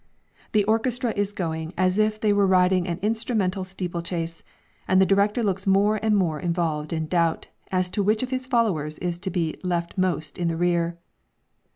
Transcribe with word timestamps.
The 0.53 0.63
orchestra 0.65 1.13
is 1.15 1.31
going 1.31 1.75
as 1.77 1.99
if 1.99 2.19
they 2.19 2.33
were 2.33 2.47
riding 2.47 2.87
an 2.87 2.97
instrumental 3.03 3.63
steeple 3.63 4.01
chase, 4.01 4.41
and 4.87 4.99
the 4.99 5.05
director 5.05 5.43
looks 5.43 5.67
more 5.67 5.97
and 6.01 6.17
more 6.17 6.39
involved 6.39 6.91
in 6.91 7.05
doubt, 7.05 7.49
as 7.71 7.87
to 7.91 8.01
which 8.01 8.23
of 8.23 8.31
his 8.31 8.47
followers 8.47 8.97
is 8.97 9.19
to 9.19 9.29
be 9.29 9.57
left 9.61 9.99
most 9.99 10.39
in 10.39 10.47
the 10.47 10.57
rear. 10.57 10.97